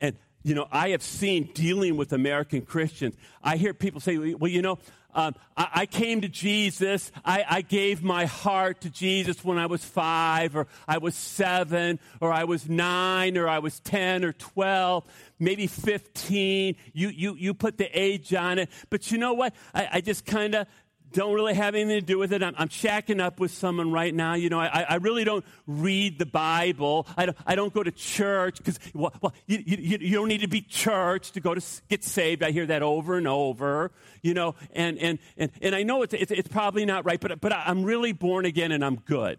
And, 0.00 0.16
you 0.42 0.54
know, 0.54 0.66
I 0.70 0.90
have 0.90 1.02
seen 1.02 1.50
dealing 1.54 1.96
with 1.96 2.12
American 2.12 2.62
Christians, 2.62 3.16
I 3.42 3.56
hear 3.56 3.74
people 3.74 4.00
say, 4.00 4.34
well, 4.34 4.50
you 4.50 4.62
know, 4.62 4.78
um, 5.14 5.34
I, 5.56 5.68
I, 5.74 5.86
came 5.86 6.22
to 6.22 6.28
Jesus. 6.28 7.12
I, 7.24 7.44
I, 7.48 7.60
gave 7.60 8.02
my 8.02 8.26
heart 8.26 8.80
to 8.80 8.90
Jesus 8.90 9.44
when 9.44 9.58
I 9.58 9.66
was 9.66 9.84
five, 9.84 10.56
or 10.56 10.66
I 10.88 10.98
was 10.98 11.14
seven, 11.14 12.00
or 12.20 12.32
I 12.32 12.44
was 12.44 12.68
nine, 12.68 13.38
or 13.38 13.48
I 13.48 13.60
was 13.60 13.78
10 13.80 14.24
or 14.24 14.32
12, 14.32 15.04
maybe 15.38 15.68
15. 15.68 16.74
You, 16.92 17.08
you, 17.10 17.36
you 17.36 17.54
put 17.54 17.78
the 17.78 17.88
age 17.96 18.34
on 18.34 18.58
it. 18.58 18.70
But 18.90 19.12
you 19.12 19.18
know 19.18 19.34
what? 19.34 19.54
I, 19.72 19.88
I 19.92 20.00
just 20.00 20.26
kind 20.26 20.56
of 20.56 20.66
don't 21.14 21.32
really 21.32 21.54
have 21.54 21.74
anything 21.74 22.00
to 22.00 22.04
do 22.04 22.18
with 22.18 22.32
it. 22.32 22.42
I'm, 22.42 22.54
I'm 22.58 22.68
shacking 22.68 23.20
up 23.20 23.38
with 23.38 23.52
someone 23.52 23.92
right 23.92 24.12
now. 24.12 24.34
You 24.34 24.50
know, 24.50 24.58
I, 24.60 24.84
I 24.88 24.94
really 24.96 25.24
don't 25.24 25.44
read 25.66 26.18
the 26.18 26.26
Bible. 26.26 27.06
I 27.16 27.26
don't, 27.26 27.38
I 27.46 27.54
don't 27.54 27.72
go 27.72 27.82
to 27.82 27.92
church 27.92 28.58
because, 28.58 28.78
well, 28.92 29.14
well 29.22 29.32
you, 29.46 29.62
you, 29.64 29.98
you, 30.00 30.16
don't 30.16 30.28
need 30.28 30.40
to 30.42 30.48
be 30.48 30.60
church 30.60 31.30
to 31.32 31.40
go 31.40 31.54
to 31.54 31.62
get 31.88 32.02
saved. 32.02 32.42
I 32.42 32.50
hear 32.50 32.66
that 32.66 32.82
over 32.82 33.16
and 33.16 33.28
over, 33.28 33.92
you 34.22 34.34
know, 34.34 34.56
and, 34.72 34.98
and, 34.98 35.18
and, 35.36 35.50
and 35.62 35.74
I 35.74 35.84
know 35.84 36.02
it's, 36.02 36.14
it's, 36.14 36.32
it's 36.32 36.48
probably 36.48 36.84
not 36.84 37.04
right, 37.04 37.20
but, 37.20 37.40
but 37.40 37.52
I'm 37.52 37.84
really 37.84 38.12
born 38.12 38.44
again 38.44 38.72
and 38.72 38.84
I'm 38.84 38.96
good. 38.96 39.38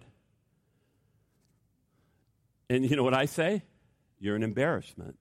And 2.70 2.89
you 2.89 2.96
know 2.96 3.03
what 3.03 3.13
I 3.13 3.25
say? 3.25 3.63
You're 4.17 4.38
an 4.38 4.44
embarrassment. 4.44 5.20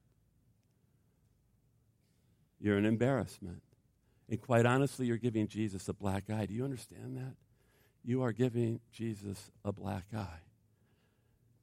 You're 2.61 2.79
an 2.79 2.87
embarrassment. 2.87 3.61
And 4.29 4.41
quite 4.41 4.67
honestly, 4.67 5.07
you're 5.07 5.17
giving 5.17 5.49
Jesus 5.49 5.89
a 5.89 5.93
black 5.93 6.31
eye. 6.31 6.47
Do 6.47 6.55
you 6.55 6.65
understand 6.65 7.17
that? 7.17 7.35
You 8.05 8.23
are 8.23 8.33
giving 8.33 8.81
Jesus 8.93 9.51
a 9.65 9.73
black 9.73 10.07
eye. 10.17 10.41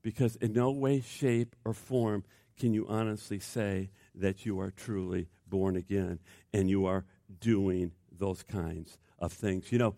Because 0.01 0.35
in 0.37 0.53
no 0.53 0.71
way, 0.71 1.01
shape, 1.01 1.55
or 1.63 1.73
form 1.73 2.23
can 2.59 2.73
you 2.73 2.87
honestly 2.87 3.39
say 3.39 3.89
that 4.15 4.45
you 4.45 4.59
are 4.59 4.71
truly 4.71 5.27
born 5.47 5.75
again 5.75 6.19
and 6.53 6.69
you 6.69 6.85
are 6.85 7.05
doing 7.39 7.91
those 8.11 8.43
kinds 8.43 8.97
of 9.19 9.31
things. 9.31 9.71
You 9.71 9.77
know, 9.77 9.95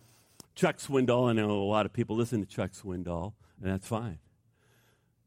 Chuck 0.56 0.78
Swindoll, 0.78 1.30
I 1.30 1.34
know 1.34 1.52
a 1.52 1.64
lot 1.64 1.86
of 1.86 1.94
people 1.94 2.16
listen 2.16 2.42
to 2.42 2.46
Chuck 2.46 2.72
Swindoll, 2.72 3.34
and 3.62 3.72
that's 3.72 3.88
fine. 3.88 4.20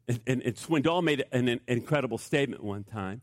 And, 0.09 0.21
and, 0.27 0.43
and 0.43 0.55
Swindoll 0.55 1.03
made 1.03 1.25
an, 1.33 1.49
an 1.49 1.61
incredible 1.67 2.19
statement 2.19 2.63
one 2.63 2.85
time 2.85 3.23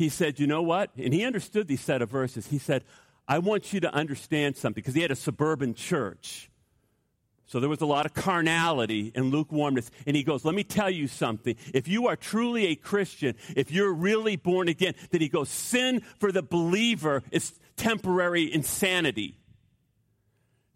he 0.00 0.08
said, 0.08 0.40
You 0.40 0.46
know 0.46 0.62
what? 0.62 0.90
And 0.96 1.12
he 1.12 1.24
understood 1.24 1.68
these 1.68 1.82
set 1.82 2.00
of 2.00 2.08
verses. 2.08 2.46
He 2.46 2.56
said, 2.58 2.84
I 3.28 3.38
want 3.38 3.74
you 3.74 3.80
to 3.80 3.92
understand 3.92 4.56
something, 4.56 4.80
because 4.80 4.94
he 4.94 5.02
had 5.02 5.10
a 5.10 5.16
suburban 5.16 5.74
church. 5.74 6.50
So 7.44 7.60
there 7.60 7.68
was 7.68 7.82
a 7.82 7.86
lot 7.86 8.06
of 8.06 8.14
carnality 8.14 9.12
and 9.14 9.30
lukewarmness. 9.30 9.90
And 10.06 10.16
he 10.16 10.22
goes, 10.22 10.42
Let 10.42 10.54
me 10.54 10.64
tell 10.64 10.88
you 10.88 11.06
something. 11.06 11.54
If 11.74 11.86
you 11.86 12.08
are 12.08 12.16
truly 12.16 12.68
a 12.68 12.76
Christian, 12.76 13.34
if 13.54 13.70
you're 13.70 13.92
really 13.92 14.36
born 14.36 14.68
again, 14.68 14.94
then 15.10 15.20
he 15.20 15.28
goes, 15.28 15.50
Sin 15.50 16.00
for 16.18 16.32
the 16.32 16.42
believer 16.42 17.22
is 17.30 17.52
temporary 17.76 18.50
insanity. 18.50 19.36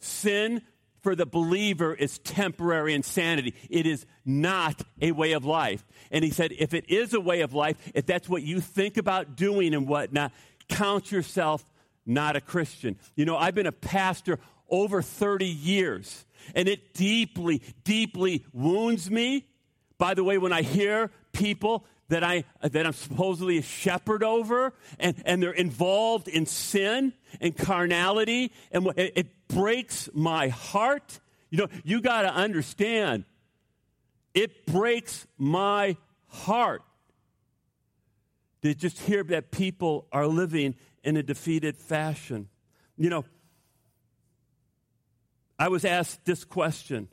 Sin 0.00 0.60
for 1.04 1.14
the 1.14 1.26
believer 1.26 1.94
is 1.94 2.18
temporary 2.18 2.94
insanity. 2.94 3.54
It 3.68 3.86
is 3.86 4.06
not 4.24 4.82
a 5.00 5.12
way 5.12 5.32
of 5.32 5.44
life. 5.44 5.84
And 6.10 6.24
he 6.24 6.30
said, 6.30 6.52
if 6.58 6.72
it 6.72 6.90
is 6.90 7.12
a 7.12 7.20
way 7.20 7.42
of 7.42 7.52
life, 7.52 7.76
if 7.94 8.06
that's 8.06 8.28
what 8.28 8.42
you 8.42 8.60
think 8.60 8.96
about 8.96 9.36
doing 9.36 9.74
and 9.74 9.86
whatnot, 9.86 10.32
count 10.68 11.12
yourself 11.12 11.64
not 12.06 12.36
a 12.36 12.40
Christian. 12.40 12.96
You 13.14 13.26
know, 13.26 13.36
I've 13.36 13.54
been 13.54 13.66
a 13.66 13.72
pastor 13.72 14.38
over 14.70 15.02
30 15.02 15.46
years, 15.46 16.24
and 16.54 16.68
it 16.68 16.94
deeply, 16.94 17.62
deeply 17.84 18.46
wounds 18.52 19.10
me. 19.10 19.46
By 19.98 20.14
the 20.14 20.24
way, 20.24 20.38
when 20.38 20.54
I 20.54 20.62
hear 20.62 21.10
people 21.32 21.84
that, 22.08 22.22
I, 22.22 22.44
that 22.60 22.86
I'm 22.86 22.92
supposedly 22.92 23.58
a 23.58 23.62
shepherd 23.62 24.22
over, 24.22 24.74
and, 24.98 25.20
and 25.24 25.42
they're 25.42 25.52
involved 25.52 26.28
in 26.28 26.46
sin 26.46 27.12
and 27.40 27.56
carnality, 27.56 28.52
and 28.72 28.86
it, 28.96 29.12
it 29.16 29.48
breaks 29.48 30.08
my 30.12 30.48
heart. 30.48 31.20
You 31.50 31.58
know, 31.58 31.68
you 31.82 32.00
got 32.00 32.22
to 32.22 32.32
understand, 32.32 33.24
it 34.34 34.66
breaks 34.66 35.26
my 35.38 35.96
heart 36.28 36.82
to 38.62 38.74
just 38.74 38.98
hear 39.00 39.22
that 39.24 39.50
people 39.50 40.06
are 40.12 40.26
living 40.26 40.74
in 41.02 41.16
a 41.16 41.22
defeated 41.22 41.76
fashion. 41.76 42.48
You 42.96 43.10
know, 43.10 43.24
I 45.58 45.68
was 45.68 45.84
asked 45.84 46.24
this 46.24 46.44
question 46.44 47.08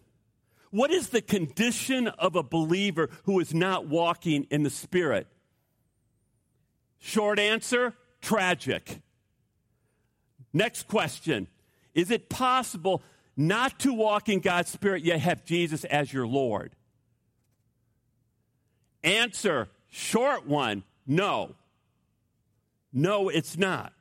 What 0.71 0.91
is 0.91 1.09
the 1.09 1.21
condition 1.21 2.07
of 2.07 2.35
a 2.35 2.43
believer 2.43 3.09
who 3.23 3.39
is 3.39 3.53
not 3.53 3.87
walking 3.87 4.47
in 4.49 4.63
the 4.63 4.69
Spirit? 4.69 5.27
Short 6.99 7.39
answer 7.39 7.93
tragic. 8.21 9.01
Next 10.53 10.87
question 10.87 11.47
Is 11.93 12.09
it 12.09 12.29
possible 12.29 13.03
not 13.35 13.79
to 13.79 13.93
walk 13.93 14.29
in 14.29 14.39
God's 14.39 14.69
Spirit 14.69 15.03
yet 15.03 15.19
have 15.19 15.45
Jesus 15.45 15.83
as 15.85 16.11
your 16.11 16.27
Lord? 16.27 16.73
Answer 19.03 19.67
short 19.89 20.47
one 20.47 20.83
no. 21.05 21.55
No, 22.93 23.29
it's 23.29 23.57
not. 23.57 23.93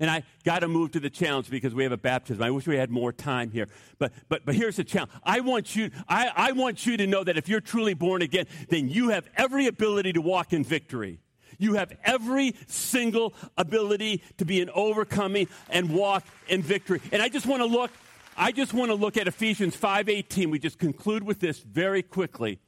And 0.00 0.10
I 0.10 0.22
got 0.44 0.60
to 0.60 0.68
move 0.68 0.92
to 0.92 1.00
the 1.00 1.10
challenge 1.10 1.50
because 1.50 1.74
we 1.74 1.82
have 1.82 1.92
a 1.92 1.96
baptism. 1.96 2.42
I 2.42 2.50
wish 2.50 2.66
we 2.66 2.76
had 2.76 2.90
more 2.90 3.12
time 3.12 3.50
here. 3.50 3.68
But, 3.98 4.12
but, 4.28 4.44
but 4.44 4.54
here's 4.54 4.76
the 4.76 4.84
challenge. 4.84 5.10
I 5.24 5.40
want, 5.40 5.74
you, 5.74 5.90
I, 6.08 6.30
I 6.34 6.52
want 6.52 6.86
you 6.86 6.96
to 6.96 7.06
know 7.06 7.24
that 7.24 7.36
if 7.36 7.48
you're 7.48 7.60
truly 7.60 7.94
born 7.94 8.22
again, 8.22 8.46
then 8.68 8.88
you 8.88 9.08
have 9.08 9.28
every 9.36 9.66
ability 9.66 10.12
to 10.12 10.20
walk 10.20 10.52
in 10.52 10.62
victory. 10.62 11.18
You 11.58 11.74
have 11.74 11.92
every 12.04 12.54
single 12.68 13.34
ability 13.56 14.22
to 14.36 14.44
be 14.44 14.60
an 14.60 14.70
overcoming 14.70 15.48
and 15.68 15.90
walk 15.90 16.24
in 16.48 16.62
victory. 16.62 17.00
And 17.10 17.20
I 17.20 17.28
just 17.28 17.46
want 17.46 17.62
to 17.62 17.66
look, 17.66 17.90
I 18.36 18.52
just 18.52 18.72
want 18.72 18.90
to 18.90 18.94
look 18.94 19.16
at 19.16 19.26
Ephesians 19.26 19.76
5:18. 19.76 20.50
We 20.50 20.60
just 20.60 20.78
conclude 20.78 21.24
with 21.24 21.40
this 21.40 21.58
very 21.58 22.02
quickly. 22.02 22.60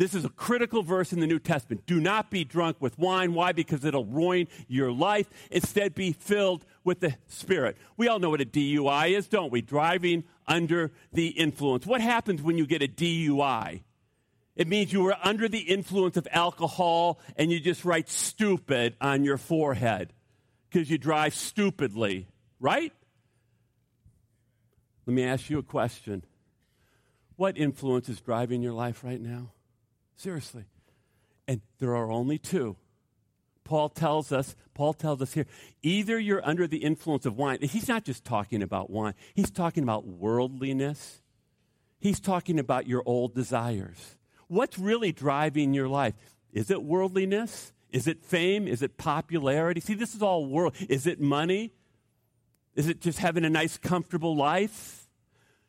This 0.00 0.14
is 0.14 0.24
a 0.24 0.30
critical 0.30 0.82
verse 0.82 1.12
in 1.12 1.20
the 1.20 1.26
New 1.26 1.38
Testament. 1.38 1.84
Do 1.84 2.00
not 2.00 2.30
be 2.30 2.42
drunk 2.42 2.78
with 2.80 2.98
wine. 2.98 3.34
Why? 3.34 3.52
Because 3.52 3.84
it'll 3.84 4.06
ruin 4.06 4.48
your 4.66 4.90
life. 4.90 5.28
Instead, 5.50 5.94
be 5.94 6.12
filled 6.12 6.64
with 6.84 7.00
the 7.00 7.16
Spirit. 7.26 7.76
We 7.98 8.08
all 8.08 8.18
know 8.18 8.30
what 8.30 8.40
a 8.40 8.46
DUI 8.46 9.10
is, 9.10 9.28
don't 9.28 9.52
we? 9.52 9.60
Driving 9.60 10.24
under 10.46 10.90
the 11.12 11.26
influence. 11.26 11.84
What 11.84 12.00
happens 12.00 12.40
when 12.40 12.56
you 12.56 12.66
get 12.66 12.82
a 12.82 12.88
DUI? 12.88 13.82
It 14.56 14.68
means 14.68 14.90
you 14.90 15.02
were 15.02 15.16
under 15.22 15.50
the 15.50 15.58
influence 15.58 16.16
of 16.16 16.26
alcohol 16.30 17.20
and 17.36 17.52
you 17.52 17.60
just 17.60 17.84
write 17.84 18.08
stupid 18.08 18.96
on 19.02 19.22
your 19.22 19.36
forehead 19.36 20.14
because 20.70 20.88
you 20.88 20.96
drive 20.96 21.34
stupidly, 21.34 22.26
right? 22.58 22.94
Let 25.04 25.12
me 25.12 25.24
ask 25.24 25.50
you 25.50 25.58
a 25.58 25.62
question. 25.62 26.24
What 27.36 27.58
influence 27.58 28.08
is 28.08 28.18
driving 28.22 28.62
your 28.62 28.72
life 28.72 29.04
right 29.04 29.20
now? 29.20 29.50
Seriously. 30.16 30.64
And 31.48 31.60
there 31.78 31.96
are 31.96 32.10
only 32.10 32.38
two. 32.38 32.76
Paul 33.64 33.88
tells 33.88 34.32
us, 34.32 34.56
Paul 34.74 34.94
tells 34.94 35.22
us 35.22 35.32
here, 35.34 35.46
either 35.82 36.18
you're 36.18 36.44
under 36.44 36.66
the 36.66 36.78
influence 36.78 37.24
of 37.24 37.36
wine. 37.36 37.58
He's 37.62 37.88
not 37.88 38.04
just 38.04 38.24
talking 38.24 38.62
about 38.62 38.90
wine. 38.90 39.14
He's 39.34 39.50
talking 39.50 39.82
about 39.82 40.06
worldliness. 40.06 41.22
He's 42.00 42.18
talking 42.18 42.58
about 42.58 42.86
your 42.88 43.02
old 43.06 43.34
desires. 43.34 44.16
What's 44.48 44.78
really 44.78 45.12
driving 45.12 45.74
your 45.74 45.88
life? 45.88 46.14
Is 46.52 46.70
it 46.70 46.82
worldliness? 46.82 47.72
Is 47.92 48.06
it 48.08 48.24
fame? 48.24 48.66
Is 48.66 48.82
it 48.82 48.96
popularity? 48.96 49.80
See, 49.80 49.94
this 49.94 50.14
is 50.14 50.22
all 50.22 50.46
world. 50.46 50.74
Is 50.88 51.06
it 51.06 51.20
money? 51.20 51.72
Is 52.74 52.88
it 52.88 53.00
just 53.00 53.18
having 53.18 53.44
a 53.44 53.50
nice, 53.50 53.78
comfortable 53.78 54.36
life? 54.36 54.99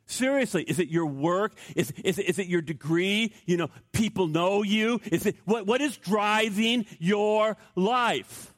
Seriously, 0.06 0.62
is 0.64 0.78
it 0.78 0.88
your 0.88 1.06
work? 1.06 1.54
Is, 1.74 1.92
is, 2.04 2.18
is 2.18 2.38
it 2.38 2.46
your 2.46 2.60
degree? 2.60 3.34
You 3.46 3.56
know, 3.56 3.70
people 3.92 4.26
know 4.26 4.62
you? 4.62 5.00
Is 5.10 5.26
it, 5.26 5.36
what, 5.44 5.66
what 5.66 5.80
is 5.80 5.96
driving 5.96 6.86
your 6.98 7.56
life? 7.74 8.52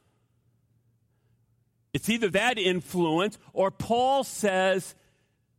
It's 1.92 2.08
either 2.08 2.28
that 2.30 2.58
influence 2.58 3.38
or 3.52 3.70
Paul 3.70 4.24
says, 4.24 4.94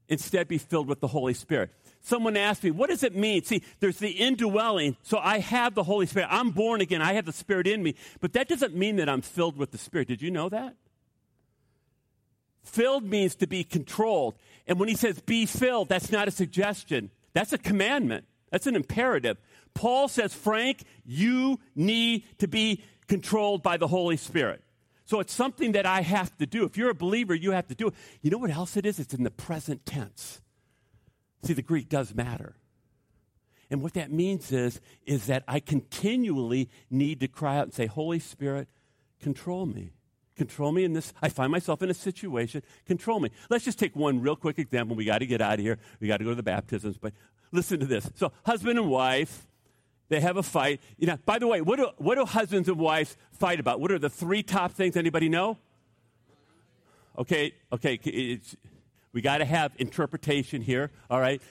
instead 0.09 0.47
be 0.47 0.57
filled 0.57 0.87
with 0.87 0.99
the 0.99 1.07
Holy 1.07 1.33
Spirit. 1.33 1.71
Someone 2.01 2.37
asked 2.37 2.63
me, 2.63 2.69
what 2.71 2.89
does 2.89 3.01
it 3.01 3.15
mean? 3.15 3.43
See, 3.43 3.63
there's 3.79 3.97
the 3.97 4.11
indwelling, 4.11 4.95
so 5.01 5.17
I 5.17 5.39
have 5.39 5.73
the 5.73 5.83
Holy 5.83 6.05
Spirit. 6.05 6.27
I'm 6.29 6.51
born 6.51 6.81
again, 6.81 7.01
I 7.01 7.13
have 7.13 7.25
the 7.25 7.31
Spirit 7.31 7.65
in 7.65 7.81
me, 7.81 7.95
but 8.19 8.33
that 8.33 8.47
doesn't 8.47 8.75
mean 8.75 8.97
that 8.97 9.09
I'm 9.09 9.21
filled 9.21 9.57
with 9.57 9.71
the 9.71 9.79
Spirit. 9.79 10.09
Did 10.09 10.21
you 10.21 10.29
know 10.29 10.49
that? 10.49 10.75
Filled 12.63 13.05
means 13.05 13.35
to 13.35 13.47
be 13.47 13.63
controlled. 13.63 14.35
And 14.67 14.79
when 14.79 14.89
he 14.89 14.95
says 14.95 15.19
be 15.21 15.45
filled, 15.45 15.89
that's 15.89 16.11
not 16.11 16.27
a 16.27 16.31
suggestion, 16.31 17.11
that's 17.33 17.53
a 17.53 17.57
commandment, 17.57 18.25
that's 18.51 18.67
an 18.67 18.75
imperative. 18.75 19.37
Paul 19.73 20.07
says, 20.07 20.33
Frank, 20.33 20.83
you 21.05 21.59
need 21.75 22.23
to 22.39 22.47
be 22.47 22.83
controlled 23.07 23.61
by 23.61 23.77
the 23.77 23.87
Holy 23.87 24.17
Spirit. 24.17 24.61
So 25.05 25.19
it's 25.19 25.33
something 25.33 25.73
that 25.73 25.85
I 25.85 26.01
have 26.01 26.35
to 26.37 26.47
do. 26.47 26.65
If 26.65 26.77
you're 26.77 26.89
a 26.89 26.95
believer, 26.95 27.35
you 27.35 27.51
have 27.51 27.67
to 27.67 27.75
do 27.75 27.87
it. 27.87 27.93
You 28.21 28.31
know 28.31 28.39
what 28.39 28.49
else 28.49 28.75
it 28.75 28.85
is? 28.85 28.99
It's 28.99 29.13
in 29.13 29.23
the 29.23 29.31
present 29.31 29.85
tense. 29.85 30.41
See, 31.43 31.53
the 31.53 31.61
Greek 31.61 31.89
does 31.89 32.15
matter. 32.15 32.55
And 33.69 33.83
what 33.83 33.93
that 33.93 34.11
means 34.11 34.51
is, 34.51 34.81
is 35.05 35.27
that 35.27 35.43
I 35.47 35.59
continually 35.59 36.69
need 36.89 37.19
to 37.19 37.27
cry 37.27 37.57
out 37.57 37.65
and 37.65 37.73
say, 37.73 37.85
Holy 37.85 38.19
Spirit, 38.19 38.67
control 39.19 39.65
me. 39.65 39.91
Control 40.35 40.71
me 40.71 40.83
in 40.83 40.93
this. 40.93 41.13
I 41.21 41.29
find 41.29 41.51
myself 41.51 41.81
in 41.81 41.89
a 41.89 41.93
situation. 41.93 42.61
Control 42.85 43.19
me. 43.19 43.29
Let's 43.49 43.63
just 43.63 43.79
take 43.79 43.95
one 43.95 44.21
real 44.21 44.35
quick 44.35 44.59
example. 44.59 44.95
We 44.95 45.05
got 45.05 45.19
to 45.19 45.25
get 45.25 45.41
out 45.41 45.55
of 45.55 45.59
here. 45.61 45.77
We 46.01 46.07
got 46.07 46.17
to 46.17 46.23
go 46.25 46.31
to 46.31 46.35
the 46.35 46.43
baptisms. 46.43 46.97
But 46.97 47.13
listen 47.51 47.79
to 47.79 47.85
this. 47.85 48.09
So, 48.15 48.33
husband 48.45 48.77
and 48.77 48.89
wife, 48.89 49.47
they 50.09 50.19
have 50.19 50.35
a 50.35 50.43
fight. 50.43 50.81
You 50.97 51.07
know, 51.07 51.17
by 51.25 51.39
the 51.39 51.47
way, 51.47 51.61
what 51.61 51.77
do, 51.77 51.89
what 51.97 52.15
do 52.15 52.25
husbands 52.25 52.67
and 52.67 52.77
wives 52.77 53.15
fight 53.31 53.59
about? 53.61 53.79
What 53.79 53.91
are 53.91 53.99
the 53.99 54.09
three 54.09 54.43
top 54.43 54.73
things? 54.73 54.97
Anybody 54.97 55.29
know? 55.29 55.57
Okay, 57.17 57.53
okay. 57.71 58.41
we 59.13 59.21
got 59.21 59.37
to 59.37 59.45
have 59.45 59.71
interpretation 59.77 60.61
here. 60.61 60.91
All 61.09 61.19
right. 61.19 61.41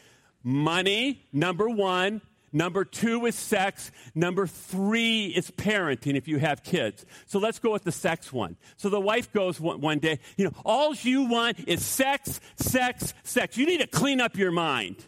Money, 0.43 1.25
number 1.33 1.71
one. 1.71 2.21
Number 2.55 2.85
two 2.85 3.27
is 3.27 3.35
sex. 3.35 3.91
Number 4.15 4.47
three 4.47 5.27
is 5.27 5.51
parenting 5.51 6.17
if 6.17 6.29
you 6.29 6.39
have 6.39 6.63
kids. 6.63 7.05
So 7.27 7.41
let's 7.41 7.59
go 7.59 7.73
with 7.73 7.83
the 7.83 7.91
sex 7.91 8.33
one. 8.33 8.57
So 8.77 8.89
the 8.89 9.01
wife 9.01 9.33
goes 9.33 9.61
one, 9.61 9.99
day, 9.99 10.21
you 10.37 10.45
know, 10.45 10.53
all 10.65 10.95
you 10.95 11.25
want 11.25 11.69
is 11.69 11.85
sex, 11.85 12.41
sex, 12.55 13.13
sex. 13.25 13.59
You 13.59 13.67
need 13.67 13.81
to 13.81 13.89
clean 13.89 14.21
up 14.21 14.37
your 14.37 14.53
mind. 14.53 15.05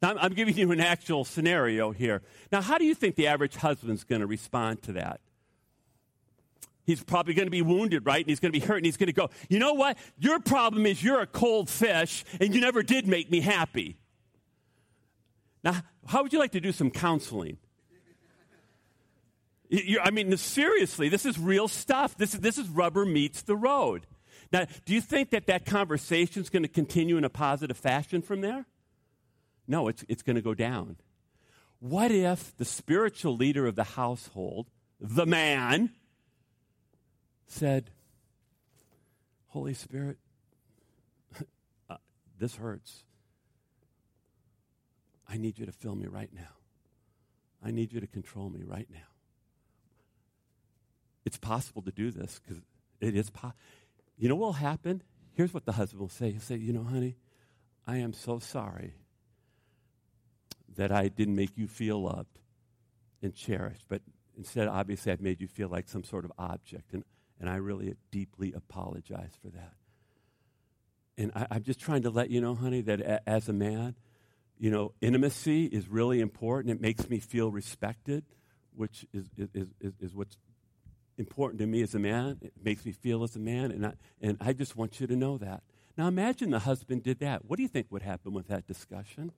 Now, 0.00 0.14
I'm 0.16 0.32
giving 0.32 0.56
you 0.56 0.70
an 0.70 0.78
actual 0.78 1.24
scenario 1.24 1.90
here. 1.90 2.22
Now, 2.52 2.60
how 2.60 2.78
do 2.78 2.84
you 2.84 2.94
think 2.94 3.16
the 3.16 3.26
average 3.26 3.56
husband's 3.56 4.04
going 4.04 4.20
to 4.20 4.26
respond 4.26 4.82
to 4.82 4.92
that? 4.92 5.20
He's 6.84 7.02
probably 7.02 7.34
going 7.34 7.48
to 7.48 7.50
be 7.50 7.62
wounded, 7.62 8.06
right? 8.06 8.20
And 8.20 8.28
he's 8.28 8.38
going 8.38 8.52
to 8.52 8.60
be 8.60 8.64
hurt, 8.64 8.76
and 8.76 8.86
he's 8.86 8.96
going 8.96 9.08
to 9.08 9.12
go, 9.12 9.30
You 9.48 9.58
know 9.58 9.74
what? 9.74 9.98
Your 10.18 10.38
problem 10.38 10.86
is 10.86 11.02
you're 11.02 11.20
a 11.20 11.26
cold 11.26 11.68
fish, 11.68 12.24
and 12.38 12.54
you 12.54 12.60
never 12.60 12.84
did 12.84 13.08
make 13.08 13.28
me 13.28 13.40
happy. 13.40 13.96
Now, 15.66 15.82
how 16.06 16.22
would 16.22 16.32
you 16.32 16.38
like 16.38 16.52
to 16.52 16.60
do 16.60 16.70
some 16.70 16.92
counseling? 16.92 17.58
You're, 19.68 20.00
I 20.00 20.12
mean, 20.12 20.36
seriously, 20.36 21.08
this 21.08 21.26
is 21.26 21.40
real 21.40 21.66
stuff. 21.66 22.16
This 22.16 22.34
is, 22.34 22.40
this 22.40 22.56
is 22.56 22.68
rubber 22.68 23.04
meets 23.04 23.42
the 23.42 23.56
road. 23.56 24.06
Now, 24.52 24.66
do 24.84 24.94
you 24.94 25.00
think 25.00 25.30
that 25.30 25.46
that 25.46 25.66
conversation 25.66 26.40
is 26.40 26.50
going 26.50 26.62
to 26.62 26.68
continue 26.68 27.16
in 27.16 27.24
a 27.24 27.28
positive 27.28 27.76
fashion 27.76 28.22
from 28.22 28.42
there? 28.42 28.66
No, 29.66 29.88
it's, 29.88 30.04
it's 30.08 30.22
going 30.22 30.36
to 30.36 30.42
go 30.42 30.54
down. 30.54 30.98
What 31.80 32.12
if 32.12 32.56
the 32.58 32.64
spiritual 32.64 33.36
leader 33.36 33.66
of 33.66 33.74
the 33.74 33.82
household, 33.82 34.68
the 35.00 35.26
man, 35.26 35.90
said, 37.48 37.90
Holy 39.48 39.74
Spirit, 39.74 40.18
uh, 41.90 41.96
this 42.38 42.54
hurts. 42.54 43.02
I 45.28 45.36
need 45.36 45.58
you 45.58 45.66
to 45.66 45.72
fill 45.72 45.94
me 45.94 46.06
right 46.06 46.30
now. 46.32 46.56
I 47.64 47.70
need 47.70 47.92
you 47.92 48.00
to 48.00 48.06
control 48.06 48.50
me 48.50 48.62
right 48.64 48.88
now. 48.90 48.98
It's 51.24 51.38
possible 51.38 51.82
to 51.82 51.90
do 51.90 52.10
this 52.10 52.40
because 52.40 52.62
it 53.00 53.16
is 53.16 53.30
possible. 53.30 53.58
You 54.16 54.28
know 54.28 54.36
what 54.36 54.46
will 54.46 54.52
happen? 54.54 55.02
Here's 55.34 55.52
what 55.52 55.66
the 55.66 55.72
husband 55.72 56.00
will 56.00 56.08
say. 56.08 56.30
He'll 56.30 56.40
say, 56.40 56.56
You 56.56 56.72
know, 56.72 56.84
honey, 56.84 57.16
I 57.86 57.98
am 57.98 58.12
so 58.12 58.38
sorry 58.38 58.94
that 60.76 60.92
I 60.92 61.08
didn't 61.08 61.36
make 61.36 61.56
you 61.56 61.66
feel 61.66 62.02
loved 62.02 62.38
and 63.22 63.34
cherished, 63.34 63.84
but 63.88 64.02
instead, 64.36 64.68
obviously, 64.68 65.12
I've 65.12 65.20
made 65.20 65.40
you 65.40 65.48
feel 65.48 65.68
like 65.68 65.88
some 65.88 66.04
sort 66.04 66.24
of 66.24 66.32
object, 66.38 66.92
and, 66.92 67.04
and 67.40 67.48
I 67.48 67.56
really 67.56 67.94
deeply 68.10 68.52
apologize 68.52 69.32
for 69.42 69.48
that. 69.48 69.72
And 71.18 71.32
I, 71.34 71.56
am 71.56 71.62
just 71.62 71.80
trying 71.80 72.02
to 72.02 72.10
let 72.10 72.30
you 72.30 72.40
know, 72.40 72.54
honey, 72.54 72.82
that 72.82 73.00
a, 73.00 73.28
as 73.28 73.48
a 73.48 73.52
man, 73.52 73.96
you 74.58 74.70
know, 74.70 74.92
intimacy 75.00 75.66
is 75.66 75.88
really 75.88 76.20
important. 76.20 76.72
It 76.72 76.80
makes 76.80 77.08
me 77.08 77.18
feel 77.18 77.50
respected, 77.50 78.24
which 78.74 79.06
is, 79.12 79.26
is, 79.36 79.68
is, 79.80 79.92
is 80.00 80.14
what's 80.14 80.36
important 81.18 81.60
to 81.60 81.66
me 81.66 81.82
as 81.82 81.94
a 81.94 81.98
man. 81.98 82.38
It 82.42 82.52
makes 82.62 82.84
me 82.84 82.92
feel 82.92 83.22
as 83.22 83.36
a 83.36 83.40
man, 83.40 83.70
and 83.70 83.86
I, 83.86 83.92
and 84.20 84.36
I 84.40 84.52
just 84.52 84.76
want 84.76 85.00
you 85.00 85.06
to 85.06 85.16
know 85.16 85.38
that. 85.38 85.62
Now 85.96 86.08
imagine 86.08 86.50
the 86.50 86.58
husband 86.58 87.02
did 87.02 87.20
that. 87.20 87.46
What 87.46 87.56
do 87.56 87.62
you 87.62 87.68
think 87.68 87.86
would 87.90 88.02
happen 88.02 88.32
with 88.32 88.48
that 88.48 88.66
discussion? 88.66 89.32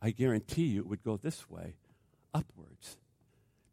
I 0.00 0.10
guarantee 0.10 0.66
you 0.66 0.80
it 0.80 0.86
would 0.86 1.02
go 1.02 1.16
this 1.16 1.48
way 1.50 1.76
upwards. 2.32 2.98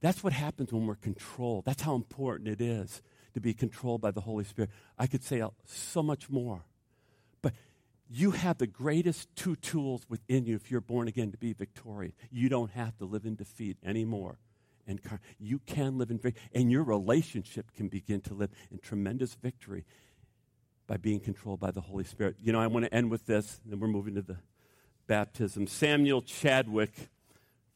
That's 0.01 0.23
what 0.23 0.33
happens 0.33 0.71
when 0.73 0.87
we're 0.87 0.95
controlled. 0.95 1.65
That's 1.65 1.83
how 1.83 1.95
important 1.95 2.49
it 2.49 2.61
is 2.61 3.01
to 3.33 3.39
be 3.39 3.53
controlled 3.53 4.01
by 4.01 4.11
the 4.11 4.21
Holy 4.21 4.43
Spirit. 4.43 4.71
I 4.97 5.07
could 5.07 5.23
say 5.23 5.41
uh, 5.41 5.49
so 5.65 6.01
much 6.01 6.29
more. 6.29 6.63
You 8.13 8.31
have 8.31 8.57
the 8.57 8.67
greatest 8.67 9.33
two 9.37 9.55
tools 9.55 10.05
within 10.09 10.45
you 10.45 10.55
if 10.55 10.69
you're 10.69 10.81
born 10.81 11.07
again 11.07 11.31
to 11.31 11.37
be 11.37 11.53
victorious. 11.53 12.13
You 12.29 12.49
don't 12.49 12.71
have 12.71 12.97
to 12.97 13.05
live 13.05 13.25
in 13.25 13.35
defeat 13.35 13.77
anymore. 13.85 14.37
And 14.85 14.99
you 15.39 15.59
can 15.59 15.97
live 15.97 16.11
in 16.11 16.17
victory, 16.17 16.41
and 16.53 16.69
your 16.69 16.83
relationship 16.83 17.71
can 17.71 17.87
begin 17.87 18.19
to 18.21 18.33
live 18.33 18.49
in 18.69 18.79
tremendous 18.79 19.35
victory 19.35 19.85
by 20.87 20.97
being 20.97 21.21
controlled 21.21 21.61
by 21.61 21.71
the 21.71 21.79
Holy 21.79 22.03
Spirit. 22.03 22.35
You 22.41 22.51
know, 22.51 22.59
I 22.59 22.67
want 22.67 22.83
to 22.83 22.93
end 22.93 23.09
with 23.09 23.27
this, 23.27 23.61
and 23.63 23.71
then 23.71 23.79
we're 23.79 23.87
moving 23.87 24.15
to 24.15 24.21
the 24.21 24.37
baptism. 25.07 25.65
Samuel 25.67 26.21
Chadwick, 26.21 27.09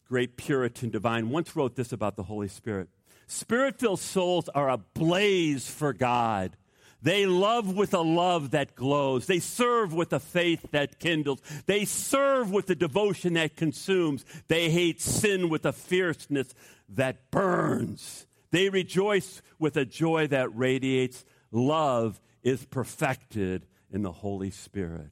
great 0.05 0.35
Puritan 0.35 0.89
divine, 0.89 1.29
once 1.29 1.55
wrote 1.55 1.77
this 1.77 1.93
about 1.93 2.17
the 2.17 2.23
Holy 2.23 2.49
Spirit 2.49 2.89
Spirit 3.27 3.79
filled 3.79 3.99
souls 3.99 4.49
are 4.49 4.69
ablaze 4.69 5.69
for 5.69 5.93
God. 5.93 6.57
They 7.05 7.27
love 7.27 7.77
with 7.77 7.93
a 7.93 8.01
love 8.01 8.49
that 8.51 8.73
glows. 8.73 9.27
They 9.27 9.37
serve 9.37 9.93
with 9.93 10.11
a 10.11 10.19
faith 10.19 10.65
that 10.71 10.97
kindles. 10.97 11.39
They 11.67 11.85
serve 11.85 12.49
with 12.51 12.67
a 12.71 12.73
devotion 12.73 13.33
that 13.33 13.55
consumes. 13.55 14.25
They 14.47 14.71
hate 14.71 14.99
sin 14.99 15.49
with 15.49 15.67
a 15.67 15.71
fierceness 15.71 16.55
that 16.89 17.29
burns. 17.29 18.25
They 18.49 18.69
rejoice 18.69 19.43
with 19.59 19.77
a 19.77 19.85
joy 19.85 20.25
that 20.29 20.57
radiates. 20.57 21.25
Love 21.51 22.19
is 22.41 22.65
perfected 22.65 23.67
in 23.91 24.01
the 24.01 24.11
Holy 24.11 24.49
Spirit 24.49 25.11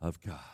of 0.00 0.20
God. 0.20 0.53